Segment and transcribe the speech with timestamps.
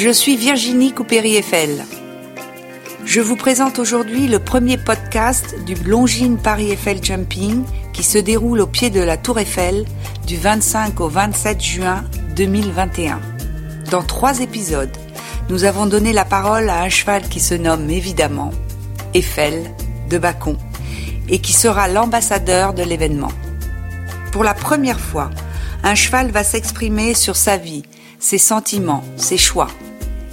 [0.00, 1.84] Je suis Virginie Coupéry-Eiffel.
[3.04, 8.60] Je vous présente aujourd'hui le premier podcast du Longines Paris Eiffel Jumping qui se déroule
[8.60, 9.84] au pied de la Tour Eiffel
[10.24, 12.04] du 25 au 27 juin
[12.36, 13.20] 2021.
[13.90, 14.96] Dans trois épisodes,
[15.48, 18.52] nous avons donné la parole à un cheval qui se nomme évidemment
[19.14, 19.64] Eiffel
[20.08, 20.56] de Bacon
[21.28, 23.32] et qui sera l'ambassadeur de l'événement.
[24.30, 25.30] Pour la première fois,
[25.82, 27.82] un cheval va s'exprimer sur sa vie,
[28.20, 29.66] ses sentiments, ses choix.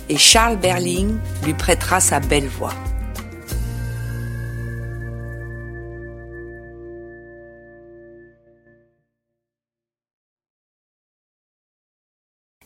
[0.07, 2.73] Et Charles Berling lui prêtera sa belle voix.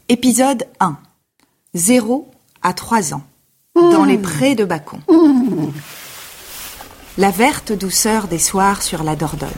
[0.10, 0.98] Épisode 1.
[1.76, 2.28] 0
[2.62, 3.24] à 3 ans.
[3.76, 5.00] Dans les prés de Bacon.
[7.18, 9.50] La verte douceur des soirs sur la Dordogne.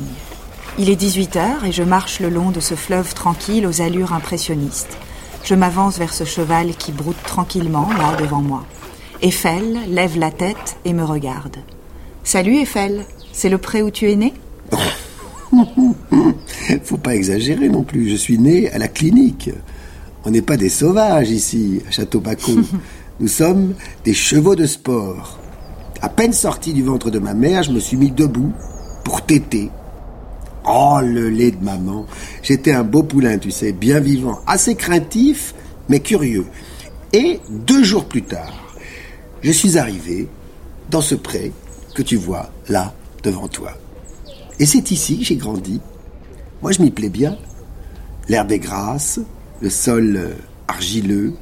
[0.78, 4.14] Il est 18 heures et je marche le long de ce fleuve tranquille aux allures
[4.14, 4.98] impressionnistes.
[5.44, 8.66] Je m'avance vers ce cheval qui broute tranquillement là devant moi.
[9.22, 11.58] Eiffel lève la tête et me regarde.
[12.24, 14.34] Salut Eiffel, c'est le pré où tu es né?
[16.84, 19.50] Faut pas exagérer non plus, je suis né à la clinique.
[20.24, 22.64] On n'est pas des sauvages ici, à Château-Bacon.
[23.20, 23.74] Nous sommes
[24.06, 25.40] des chevaux de sport.
[26.02, 28.54] À peine sorti du ventre de ma mère, je me suis mis debout
[29.04, 29.70] pour téter.
[30.66, 32.06] Oh, le lait de maman.
[32.44, 35.56] J'étais un beau poulain, tu sais, bien vivant, assez craintif,
[35.90, 36.46] mais curieux.
[37.14, 38.54] Et deux jours plus tard,
[39.42, 40.28] je suis arrivé
[40.90, 41.52] dans ce pré
[41.96, 43.74] que tu vois là devant toi.
[44.60, 45.82] Et c'est ici que j'ai grandi.
[46.62, 47.38] Moi, je m'y plais bien.
[48.30, 49.20] L'herbe est grasse,
[49.62, 50.34] le sol euh,
[50.68, 51.34] argileux.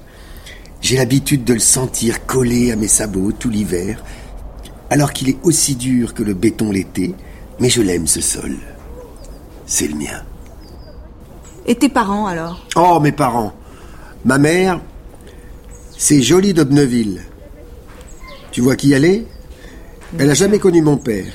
[0.82, 4.04] J'ai l'habitude de le sentir collé à mes sabots tout l'hiver,
[4.90, 7.14] alors qu'il est aussi dur que le béton l'été,
[7.60, 8.56] mais je l'aime ce sol.
[9.70, 10.24] C'est le mien.
[11.68, 13.54] Et tes parents alors Oh, mes parents.
[14.26, 14.82] Ma mère,
[15.96, 17.22] c'est Jolie d'Obneville.
[18.52, 19.28] Tu vois qui elle est?
[20.18, 21.32] Elle n'a jamais connu mon père.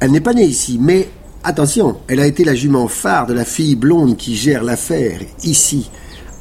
[0.00, 1.10] Elle n'est pas née ici, mais
[1.44, 5.90] attention, elle a été la jument phare de la fille blonde qui gère l'affaire, ici,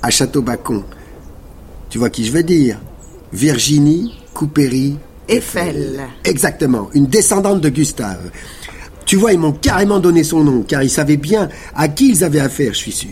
[0.01, 0.83] à Château-Bacon.
[1.89, 2.79] Tu vois qui je veux dire?
[3.33, 5.99] Virginie Coupéry Eiffel.
[6.23, 8.31] Exactement, une descendante de Gustave.
[9.05, 12.23] Tu vois, ils m'ont carrément donné son nom, car ils savaient bien à qui ils
[12.23, 13.09] avaient affaire, je suis sûr.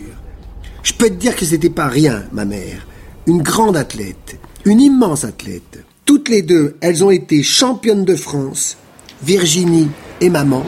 [0.82, 2.86] Je peux te dire que c'était pas rien, ma mère.
[3.26, 5.84] Une grande athlète, une immense athlète.
[6.04, 8.76] Toutes les deux, elles ont été championnes de France,
[9.22, 9.88] Virginie
[10.20, 10.64] et maman.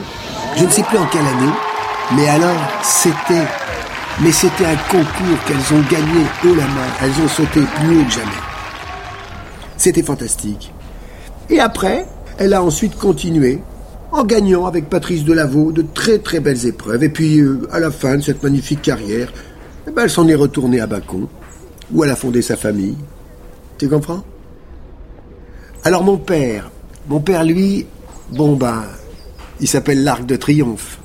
[0.55, 1.53] Je ne sais plus en quelle année,
[2.15, 3.45] mais alors c'était,
[4.21, 6.87] mais c'était un concours qu'elles ont gagné haut la main.
[7.01, 8.31] Elles ont sauté plus haut que jamais.
[9.77, 10.71] C'était fantastique.
[11.49, 12.07] Et après,
[12.39, 13.61] elle a ensuite continué
[14.11, 17.03] en gagnant avec Patrice Delaveau de très très belles épreuves.
[17.03, 19.31] Et puis, euh, à la fin de cette magnifique carrière,
[19.87, 21.27] eh ben, elle s'en est retournée à Bacon,
[21.91, 22.97] où elle a fondé sa famille.
[23.77, 24.23] Tu comprends?
[25.83, 26.69] Alors mon père,
[27.07, 27.85] mon père lui,
[28.31, 28.83] bon ben,
[29.59, 30.96] il s'appelle l'Arc de Triomphe.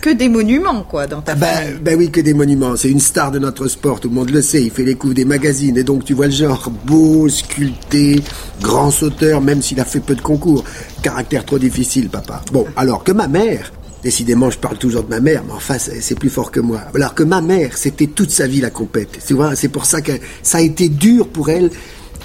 [0.00, 1.74] Que des monuments, quoi, dans ta famille.
[1.74, 2.74] Ben, ben oui, que des monuments.
[2.76, 4.62] C'est une star de notre sport, tout le monde le sait.
[4.62, 5.76] Il fait les coups des magazines.
[5.76, 6.70] Et donc, tu vois le genre.
[6.86, 8.22] Beau, sculpté,
[8.62, 10.64] grand sauteur, même s'il a fait peu de concours.
[11.02, 12.40] Caractère trop difficile, papa.
[12.50, 13.72] Bon, alors que ma mère,
[14.02, 16.80] décidément, je parle toujours de ma mère, mais enfin, c'est plus fort que moi.
[16.94, 19.18] Alors que ma mère, c'était toute sa vie la compète.
[19.26, 20.12] Tu vois, c'est pour ça que
[20.42, 21.70] ça a été dur pour elle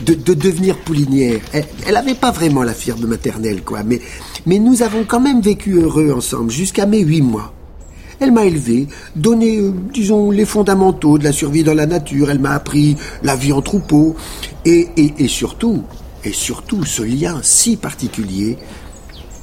[0.06, 1.42] de, de devenir poulinière.
[1.52, 3.84] Elle, elle avait pas vraiment la fibre maternelle, quoi.
[3.84, 4.00] Mais,
[4.46, 7.55] mais nous avons quand même vécu heureux ensemble jusqu'à mes huit mois.
[8.20, 12.30] Elle m'a élevé, donné, euh, disons, les fondamentaux de la survie dans la nature.
[12.30, 14.16] Elle m'a appris la vie en troupeau.
[14.64, 15.84] Et, et, et surtout,
[16.24, 18.58] et surtout, ce lien si particulier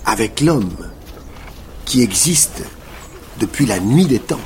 [0.05, 0.71] avec l'homme
[1.85, 2.63] qui existe
[3.41, 4.41] depuis la nuit des temps.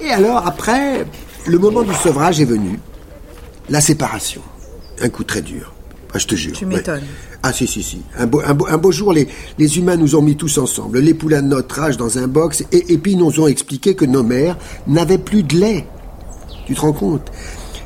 [0.00, 1.06] Et alors, après,
[1.46, 2.78] le moment du sevrage est venu.
[3.68, 4.42] La séparation.
[5.00, 5.72] Un coup très dur.
[6.14, 6.56] Ah, je te jure.
[6.56, 6.82] Tu ouais.
[7.48, 7.98] Ah si, si, si.
[8.18, 11.78] Un beau, jour, les, les humains nous ont mis tous ensemble, les poulains de notre
[11.78, 14.58] âge dans un box, et, et puis nous ont expliqué que nos mères
[14.88, 15.86] n'avaient plus de lait.
[16.66, 17.30] Tu te rends compte?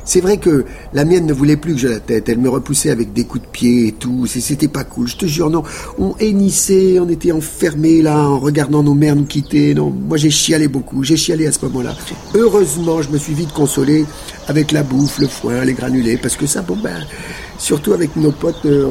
[0.03, 2.27] C'est vrai que la mienne ne voulait plus que je la tête.
[2.27, 4.25] Elle me repoussait avec des coups de pied et tout.
[4.25, 5.07] C'était pas cool.
[5.07, 5.61] Je te jure, non.
[5.99, 9.75] On hennissait, on était enfermés là, en regardant nos mères nous quitter.
[9.75, 11.03] Non, moi j'ai chialé beaucoup.
[11.03, 11.95] J'ai chialé à ce moment-là.
[12.33, 14.05] Heureusement, je me suis vite consolé
[14.47, 17.05] avec la bouffe, le foin, les granulés, parce que ça, bon ben,
[17.59, 18.87] surtout avec nos potes, euh,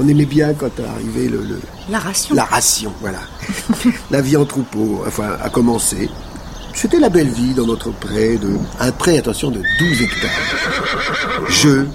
[0.00, 1.60] on aimait bien quand arrivait le- le,
[1.90, 2.34] La ration.
[2.34, 3.18] la ration, voilà.
[4.10, 6.08] la vie en troupeau, enfin, a commencé.
[6.74, 8.56] C'était la belle vie dans notre pré de...
[8.78, 10.30] Un pré, attention, de 12 hectares.
[11.48, 11.88] Jeux,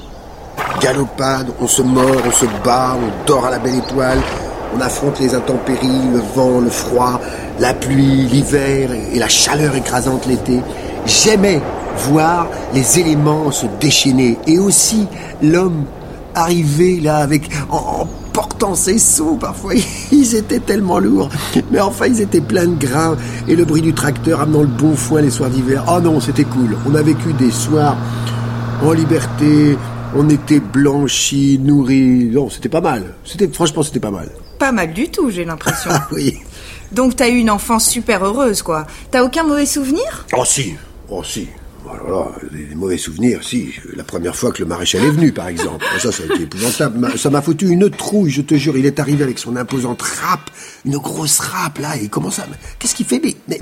[0.82, 4.20] galopade, on se mord, on se bat, on dort à la belle étoile,
[4.76, 7.20] on affronte les intempéries, le vent, le froid,
[7.60, 10.60] la pluie, l'hiver et la chaleur écrasante l'été.
[11.06, 11.62] J'aimais
[12.10, 15.08] voir les éléments se déchaîner et aussi
[15.42, 15.86] l'homme
[16.36, 19.36] arriver là avec en, en portant ses seaux.
[19.36, 19.74] Parfois,
[20.12, 21.30] ils étaient tellement lourds,
[21.72, 23.16] mais enfin, ils étaient pleins de grains
[23.48, 25.86] et le bruit du tracteur amenant le bon foin les soirs d'hiver.
[25.88, 26.78] Oh non, c'était cool.
[26.86, 27.98] On a vécu des soirs
[28.84, 29.78] en liberté.
[30.18, 32.30] On était blanchis, nourris.
[32.32, 33.16] Non, c'était pas mal.
[33.26, 34.30] C'était franchement, c'était pas mal.
[34.60, 35.92] Pas mal du tout, j'ai l'impression.
[35.94, 36.38] Ah oui.
[36.92, 38.86] Donc t'as eu une enfance super heureuse, quoi.
[39.12, 40.26] T'as aucun mauvais souvenir?
[40.38, 40.76] Oh si,
[41.10, 41.48] oh si.
[41.86, 43.70] Voilà, les, les mauvais souvenirs, si.
[43.96, 45.86] La première fois que le maréchal est venu, par exemple.
[46.00, 47.18] Ça, ça a été épouvantable.
[47.18, 48.76] Ça m'a foutu une trouille, je te jure.
[48.78, 50.50] Il est arrivé avec son imposante râpe,
[50.86, 52.20] une grosse râpe, là, et à...
[52.20, 53.60] me- Qu'est-ce qu'il fait mais, mais,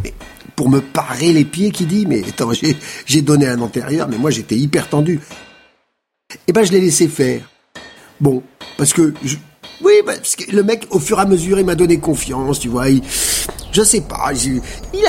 [0.56, 2.52] pour me parer les pieds, qui dit, mais attends,
[3.06, 5.19] j'ai, donné un antérieur, mais moi, j'étais hyper tendu.
[6.48, 7.42] Eh ben, je l'ai laissé faire.
[8.22, 8.42] Bon,
[8.78, 9.14] parce que...
[9.81, 12.69] Oui, parce que le mec, au fur et à mesure, il m'a donné confiance, tu
[12.69, 12.90] vois.
[12.90, 13.02] Il...
[13.72, 14.31] Je sais pas,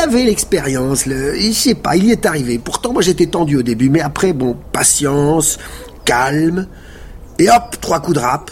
[0.04, 1.34] avait l'expérience, le...
[1.34, 2.58] je sais pas, il y est arrivé.
[2.58, 5.58] Pourtant, moi, j'étais tendu au début, mais après, bon, patience,
[6.04, 6.68] calme,
[7.38, 8.50] et hop, trois coups de râpe.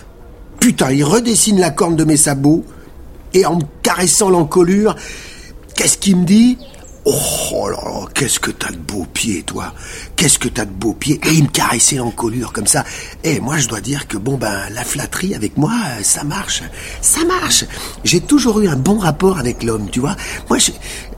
[0.61, 2.65] Putain, il redessine la corne de mes sabots,
[3.35, 4.97] et en me caressant l'encolure,
[5.75, 6.59] qu'est-ce qu'il me dit?
[7.05, 9.75] Oh là là, qu'est-ce que t'as de beaux pieds, toi
[10.15, 12.85] Qu'est-ce que t'as de beaux pieds Et il me caressait l'encolure comme ça.
[13.25, 15.73] Et moi, je dois dire que, bon, ben, la flatterie avec moi,
[16.03, 16.63] ça marche.
[17.01, 17.65] Ça marche.
[18.05, 20.17] J'ai toujours eu un bon rapport avec l'homme, tu vois.
[20.49, 20.71] Moi, je...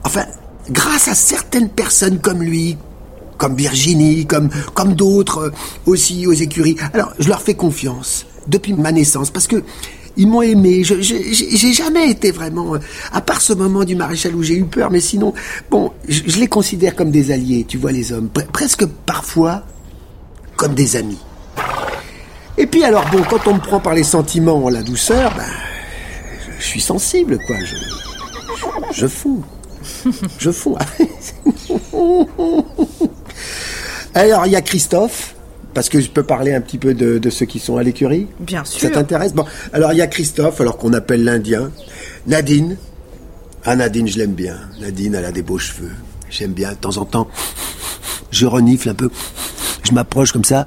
[0.03, 0.25] Enfin,
[0.71, 2.77] grâce à certaines personnes comme lui,
[3.37, 5.51] comme Virginie, comme, comme d'autres euh,
[5.85, 6.77] aussi aux écuries.
[6.93, 9.63] Alors, je leur fais confiance depuis ma naissance parce que
[10.17, 10.83] ils m'ont aimé.
[10.83, 12.79] Je- J'ai jamais été vraiment, euh,
[13.11, 15.33] à part ce moment du maréchal où j'ai eu peur, mais sinon,
[15.69, 19.63] bon, je, les considère comme des alliés, tu vois, les hommes, Pre- presque parfois
[20.55, 21.19] comme des amis.
[22.57, 25.43] Et puis alors, bon, quand on me prend par les sentiments, la douceur, ben,
[26.59, 27.57] je, suis sensible, quoi.
[27.59, 29.41] Je, je, je fonds.
[30.39, 30.77] Je fonds.
[34.13, 35.34] Alors, il y a Christophe,
[35.75, 38.27] parce que je peux parler un petit peu de, de ceux qui sont à l'écurie.
[38.39, 38.79] Bien sûr.
[38.79, 39.33] Ça t'intéresse?
[39.33, 41.69] Bon, alors il y a Christophe, alors qu'on appelle l'Indien.
[42.25, 42.77] Nadine.
[43.65, 44.57] Ah, Nadine, je l'aime bien.
[44.79, 45.91] Nadine, elle a des beaux cheveux.
[46.29, 47.27] J'aime bien, de temps en temps.
[48.31, 49.09] Je renifle un peu.
[49.83, 50.65] Je m'approche comme ça.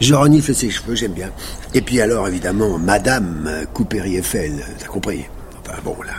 [0.00, 1.30] Je renifle ses cheveux, j'aime bien.
[1.72, 5.24] Et puis alors, évidemment, Madame Coupéry-Eiffel, t'as compris?
[5.62, 6.12] Enfin bon, là,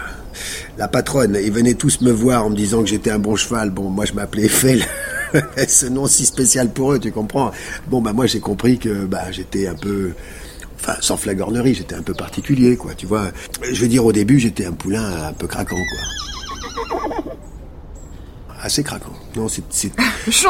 [0.80, 3.70] la patronne, ils venaient tous me voir en me disant que j'étais un bon cheval.
[3.70, 4.84] Bon, moi je m'appelais Eiffel.
[5.68, 7.52] Ce nom si spécial pour eux, tu comprends
[7.88, 10.12] Bon, bah moi j'ai compris que bah, j'étais un peu...
[10.80, 13.32] Enfin, sans flagornerie, j'étais un peu particulier, quoi, tu vois.
[13.72, 17.24] Je veux dire, au début, j'étais un poulain un peu craquant, quoi.
[18.62, 19.12] Assez craquant.
[19.36, 19.64] Non, c'est...
[19.70, 19.92] c'est-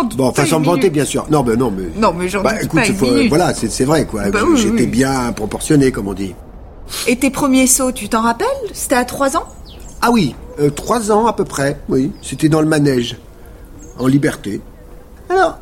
[0.02, 1.26] doute Bon, enfin, sans me vanter, bien sûr.
[1.30, 1.88] Non, mais non, mais...
[2.00, 3.30] Non, mais j'en bah, écoute, pas faut- minute.
[3.30, 4.30] voilà, c'est vrai, quoi.
[4.30, 4.88] Bah oui, J'étais oui.
[4.88, 6.34] bien proportionné, comme on dit.
[7.08, 8.48] Et tes premiers sauts, tu t'en rappelles?
[8.74, 9.44] C'était à 3 ans?
[10.02, 12.12] Ah oui, euh, trois ans à peu près, oui.
[12.22, 13.18] C'était dans le manège,
[14.00, 14.62] en liberté.
[15.30, 15.60] Alors,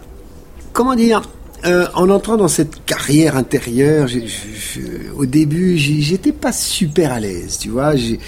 [0.74, 1.22] comment dire
[1.66, 4.20] euh, En entrant dans cette carrière intérieure, je-
[5.16, 7.94] au début, j'étais pas super à l'aise, tu vois.
[7.96, 8.20] Il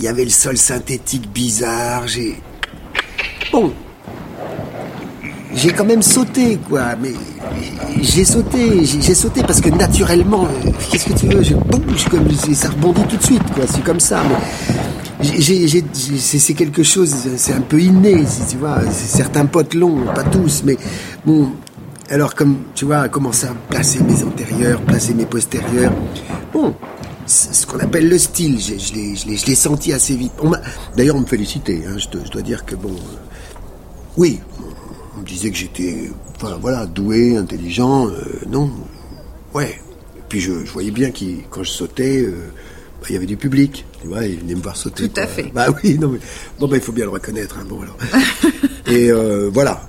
[0.00, 2.36] y avait le sol synthétique bizarre, j'ai...
[3.52, 3.72] Bon,
[5.54, 6.96] j'ai quand même sauté, quoi.
[7.00, 7.12] Mais
[8.00, 12.04] j'ai sauté, j'ai j'ai sauté parce que naturellement, euh, qu'est-ce que tu veux, je bouge
[12.10, 13.64] comme ça rebondit tout de suite, quoi.
[13.68, 14.22] C'est comme ça.
[14.28, 14.34] Mais
[15.24, 18.78] c'est quelque chose, c'est un peu inné, tu vois.
[18.90, 20.76] Certains potes l'ont, pas tous, mais
[21.24, 21.50] bon.
[22.10, 25.92] Alors comme tu vois, commencer à placer mes antérieurs, placer mes postérieurs.
[26.52, 26.74] Bon,
[27.26, 28.60] ce qu'on appelle le style.
[28.60, 30.32] Je l'ai- senti assez vite.
[30.96, 31.82] D'ailleurs, on me félicitait.
[31.88, 32.90] Hein, je, dois dire que bon.
[32.90, 33.16] euh,
[34.16, 34.40] oui,
[35.16, 36.10] on me disait que j'étais,
[36.60, 38.70] voilà, doué, intelligent, euh, non,
[39.54, 39.80] ouais.
[40.28, 42.50] Puis je, voyais bien qu'il, quand je sautais, euh,
[43.04, 45.10] bah, il y avait du public, tu vois, ils venaient me voir sauter.
[45.10, 45.50] Tout à fait.
[45.54, 46.18] Bah oui, non mais,
[46.58, 47.98] bon bah il faut bien le reconnaître, hein, bon alors.
[48.86, 49.82] Et euh, voilà.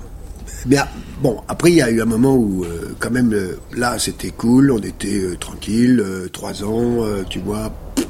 [0.65, 0.85] Bien,
[1.23, 4.31] bon, après il y a eu un moment où, euh, quand même, euh, là c'était
[4.31, 6.03] cool, on était tranquille,
[6.33, 8.05] trois ans, tu vois, pff,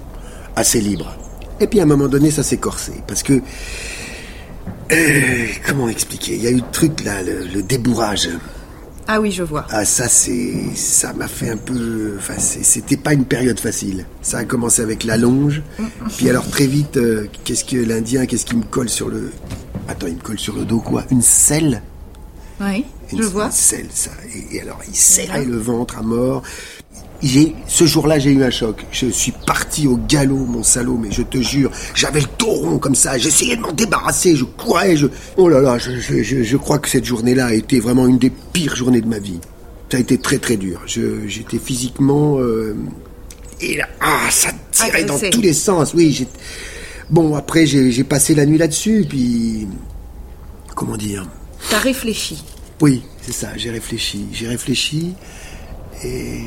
[0.56, 1.16] assez libre.
[1.60, 3.42] Et puis à un moment donné, ça s'est corsé, parce que
[5.68, 6.34] comment expliquer?
[6.34, 8.30] Il y a eu le truc là, le, le débourrage.
[9.08, 9.66] Ah oui, je vois.
[9.70, 14.06] Ah ça c'est, ça m'a fait un peu, enfin c'était pas une période facile.
[14.22, 15.62] Ça a commencé avec la longe,
[16.18, 19.32] puis alors très vite, euh, qu'est-ce que l'Indien, qu'est-ce qui me colle sur le,
[19.88, 21.04] attends, il me colle sur le dos quoi?
[21.12, 21.84] Une selle?
[22.60, 23.46] Oui, une, je vois.
[23.48, 24.12] une selle, ça.
[24.34, 26.42] Et, et alors, il serrait le ventre à mort.
[27.22, 28.86] Ce jour-là, j'ai eu un choc.
[28.92, 32.78] Je suis parti au galop, mon salaud, mais je te jure, j'avais le dos rond
[32.78, 33.18] comme ça.
[33.18, 35.08] J'essayais de m'en débarrasser, je courais, je...
[35.38, 38.18] Oh là là, je, je, je, je crois que cette journée-là a été vraiment une
[38.20, 39.40] des pires journées de ma vie.
[39.90, 40.82] Ça a été très très dur.
[40.86, 42.38] J'étais physiquement...
[42.40, 42.76] euh,
[43.62, 46.28] Et là, ah, ça tirait dans tous les sens, oui.
[47.10, 49.68] Bon, après, j'ai passé la nuit là-dessus, puis...
[50.76, 51.26] Comment dire?
[51.70, 52.44] T'as réfléchi
[52.82, 54.26] Oui, c'est ça, j'ai réfléchi.
[54.34, 55.14] J'ai réfléchi
[56.04, 56.40] et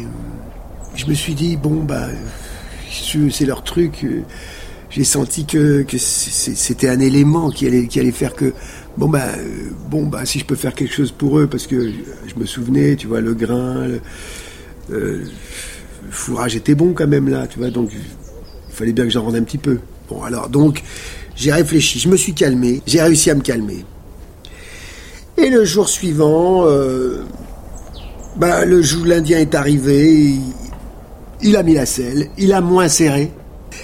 [0.94, 2.08] je me suis dit, bon, bah,
[3.30, 4.04] c'est leur truc.
[4.90, 8.52] J'ai senti que, que c'était un élément qui allait, qui allait faire que,
[8.96, 9.26] bon, bah,
[9.90, 12.96] bon, bah, si je peux faire quelque chose pour eux, parce que je me souvenais,
[12.96, 14.00] tu vois, le grain, le,
[14.90, 15.24] euh,
[16.04, 19.24] le fourrage était bon quand même là, tu vois, donc il fallait bien que j'en
[19.24, 19.78] rende un petit peu.
[20.08, 20.82] Bon, alors, donc,
[21.36, 23.84] j'ai réfléchi, je me suis calmé, j'ai réussi à me calmer.
[25.36, 27.24] Et le jour suivant, euh,
[28.38, 30.36] bah, le jour l'Indien est arrivé,
[31.42, 33.32] il, a mis la selle, il a moins serré.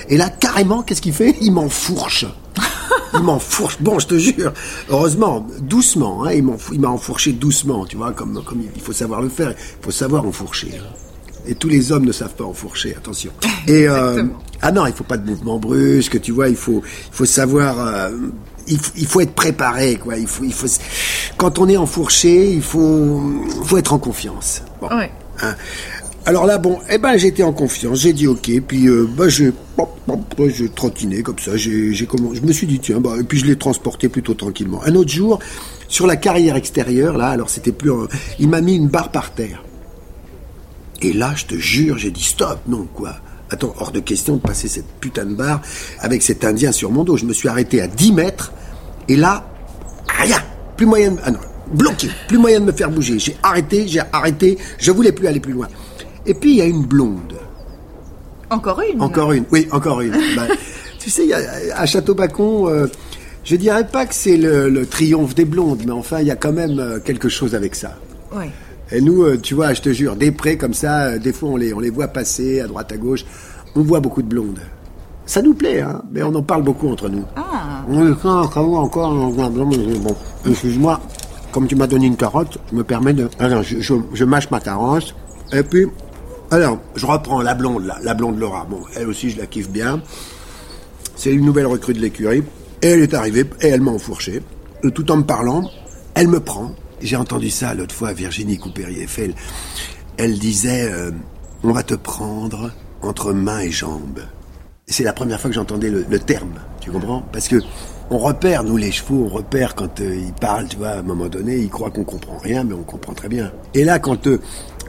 [0.08, 1.36] Et là, carrément, qu'est-ce qu'il fait?
[1.40, 2.26] Il m'enfourche.
[3.14, 3.78] Il m'enfourche.
[3.80, 4.52] Bon, je te jure.
[4.88, 6.24] Heureusement, doucement.
[6.24, 9.50] Hein, il m'a enfourché doucement, tu vois, comme, comme il faut savoir le faire.
[9.50, 10.72] Il faut savoir enfourcher.
[10.80, 10.86] Hein.
[11.46, 13.30] Et tous les hommes ne savent pas enfourcher, attention.
[13.68, 14.24] Et euh,
[14.62, 16.48] ah non, il faut pas de mouvement brusque, tu vois.
[16.48, 17.78] Il faut, il faut savoir.
[17.78, 18.10] Euh,
[18.66, 20.16] il, faut être préparé, quoi.
[20.16, 20.66] Il faut, il faut.
[21.36, 23.20] Quand on est enfourché, il faut,
[23.64, 24.62] faut être en confiance.
[24.80, 24.88] Bon.
[24.88, 25.10] Ouais.
[25.42, 25.54] Hein.
[26.26, 29.44] Alors là, bon, eh ben, j'étais en confiance, j'ai dit ok, puis euh, bah, je,
[30.48, 33.44] je trottinais comme ça, j'ai, j'ai je me suis dit tiens, bah, et puis je
[33.44, 34.82] l'ai transporté plutôt tranquillement.
[34.84, 35.38] Un autre jour,
[35.86, 37.90] sur la carrière extérieure, là, alors c'était plus,
[38.38, 39.62] il m'a mis une barre par terre.
[41.02, 43.16] Et là, je te jure, j'ai dit stop, non, quoi.
[43.54, 45.62] Attends, hors de question de passer cette putain de barre
[46.00, 47.16] avec cet Indien sur mon dos.
[47.16, 48.52] Je me suis arrêté à 10 mètres,
[49.08, 49.46] et là,
[50.08, 50.38] rien,
[50.76, 51.18] plus moyen de...
[51.22, 51.38] Ah non,
[51.72, 53.20] bloqué, plus moyen de me faire bouger.
[53.20, 55.68] J'ai arrêté, j'ai arrêté, je voulais plus aller plus loin.
[56.26, 57.38] Et puis, il y a une blonde.
[58.50, 60.14] Encore une Encore une, oui, encore une.
[60.36, 60.48] Bah,
[60.98, 62.66] tu sais, à Château-Bacon...
[62.68, 62.86] Euh,
[63.44, 66.52] je dirais pas que c'est le, triomphe des blondes, mais enfin, il y a quand
[66.52, 67.98] même euh, quelque chose avec ça.
[68.32, 68.46] Oui.
[68.92, 71.50] Et nous, euh, tu vois, je te jure, des près comme ça, euh, des fois
[71.50, 73.24] on les, on les voit passer à droite à gauche.
[73.74, 74.60] On voit beaucoup de blondes.
[75.26, 77.24] Ça nous plaît, hein, mais on en parle beaucoup entre nous.
[77.36, 77.82] Ah.
[77.88, 81.00] On est encore, bon, excuse-moi,
[81.50, 83.28] comme tu m'as donné une carotte, je me permets de.
[83.38, 85.14] Alors, je, je, mâche ma carotte,
[85.52, 85.86] et puis,
[86.50, 88.66] alors, je reprends la blonde, là, la blonde Laura.
[88.68, 90.02] Bon, elle aussi, je la kiffe bien.
[91.16, 92.42] C'est une nouvelle recrue de l'écurie.
[92.82, 94.42] Et elle est arrivée, et elle m'a enfourché.
[94.94, 95.70] tout en me parlant,
[96.14, 96.72] elle me prend,
[97.04, 99.34] j'ai entendu ça l'autre fois, Virginie Coupéry-Eiffel.
[100.16, 101.10] Elle disait euh,
[101.62, 102.70] On va te prendre
[103.02, 104.20] entre main et jambes.
[104.86, 107.22] C'est la première fois que j'entendais le, terme, tu comprends?
[107.32, 107.56] Parce que
[108.10, 111.02] on repère, nous les chevaux, on repère quand euh, ils parlent, tu vois, à un
[111.02, 113.50] moment donné, ils croient qu'on comprend rien, mais on comprend très bien.
[113.72, 114.40] Et là, quand euh,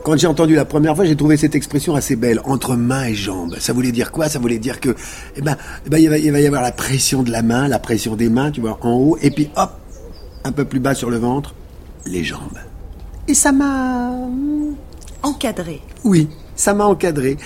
[0.04, 3.16] quand j'ai entendu la première fois, j'ai trouvé cette expression assez belle, entre main et
[3.16, 3.56] jambes.
[3.60, 4.30] Ça voulait dire quoi?
[4.30, 4.96] Ça voulait dire que,
[5.36, 7.68] eh ben, eh ben il, va, il va y avoir la pression de la main,
[7.68, 9.72] la pression des mains, tu vois, en haut, et puis hop,
[10.44, 11.56] un peu plus bas sur le ventre,
[12.06, 12.60] les jambes.
[13.28, 14.12] Et ça m'a...
[15.24, 15.82] Encadré.
[16.04, 17.38] Oui, ça m'a encadré.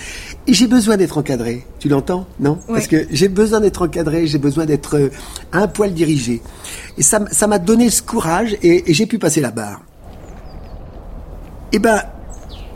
[0.46, 1.64] Et j'ai besoin d'être encadré.
[1.78, 5.10] Tu l'entends Non Parce que j'ai besoin d'être encadré, j'ai besoin d'être euh,
[5.52, 6.42] un poil dirigé.
[6.98, 9.80] Et ça m'a donné ce courage et, j'ai pu passer la barre.
[11.72, 12.02] Eh ben,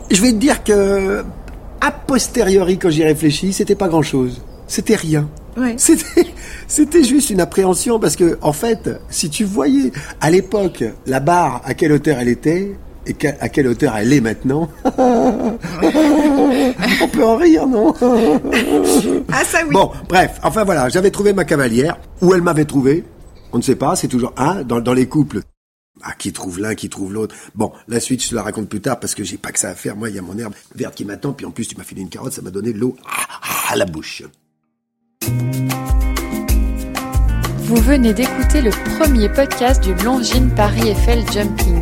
[0.09, 1.23] je vais te dire que,
[1.81, 4.41] a posteriori, quand j'y réfléchis, c'était pas grand-chose.
[4.67, 5.29] C'était rien.
[5.77, 6.27] C'était,
[6.67, 11.61] c'était juste une appréhension parce que, en fait, si tu voyais à l'époque la barre
[11.63, 12.75] à quelle hauteur elle était
[13.07, 15.57] et à quelle hauteur elle est maintenant, on
[17.11, 17.93] peut en rire, non?
[19.31, 19.73] Ah ça oui.
[19.73, 23.03] Bon, bref, enfin voilà, j'avais trouvé ma cavalière où elle m'avait trouvé.
[23.53, 25.41] On ne sait pas, c'est toujours un dans, dans les couples.
[26.03, 27.35] Ah, qui trouve l'un, qui trouve l'autre.
[27.55, 29.69] Bon, la suite, je te la raconte plus tard parce que j'ai pas que ça
[29.69, 29.95] à faire.
[29.95, 32.01] Moi, il y a mon herbe verte qui m'attend, puis en plus, tu m'as filé
[32.01, 32.97] une carotte, ça m'a donné de l'eau
[33.69, 34.23] à la bouche.
[37.65, 41.81] Vous venez d'écouter le premier podcast du Longines Paris Eiffel Jumping.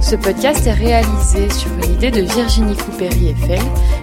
[0.00, 3.58] Ce podcast est réalisé sur une idée de Virginie Coupéry-Eiffel,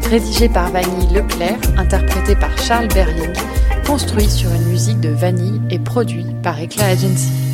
[0.09, 3.31] rédigé par Vanille Leclerc, interprété par Charles Berling,
[3.88, 7.50] construit sur une musique de Vanille et produit par Eclat Agency.